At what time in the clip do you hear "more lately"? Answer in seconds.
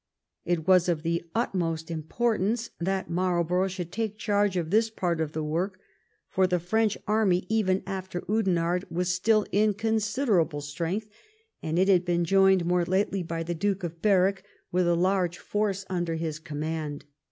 12.65-13.21